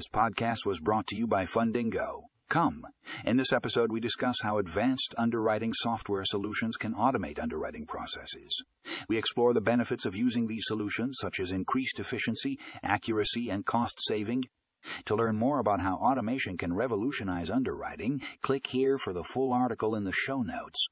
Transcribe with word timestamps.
This 0.00 0.08
podcast 0.08 0.64
was 0.64 0.80
brought 0.80 1.06
to 1.08 1.14
you 1.14 1.26
by 1.26 1.44
Fundingo. 1.44 2.22
Come. 2.48 2.86
In 3.26 3.36
this 3.36 3.52
episode, 3.52 3.92
we 3.92 4.00
discuss 4.00 4.36
how 4.40 4.56
advanced 4.56 5.14
underwriting 5.18 5.74
software 5.74 6.24
solutions 6.24 6.78
can 6.78 6.94
automate 6.94 7.38
underwriting 7.38 7.84
processes. 7.84 8.64
We 9.10 9.18
explore 9.18 9.52
the 9.52 9.60
benefits 9.60 10.06
of 10.06 10.16
using 10.16 10.46
these 10.46 10.64
solutions, 10.64 11.18
such 11.20 11.38
as 11.38 11.52
increased 11.52 12.00
efficiency, 12.00 12.58
accuracy, 12.82 13.50
and 13.50 13.66
cost 13.66 13.98
saving. 14.08 14.44
To 15.04 15.14
learn 15.14 15.36
more 15.36 15.58
about 15.58 15.82
how 15.82 15.96
automation 15.96 16.56
can 16.56 16.72
revolutionize 16.72 17.50
underwriting, 17.50 18.22
click 18.40 18.68
here 18.68 18.96
for 18.96 19.12
the 19.12 19.22
full 19.22 19.52
article 19.52 19.94
in 19.94 20.04
the 20.04 20.12
show 20.12 20.40
notes. 20.40 20.86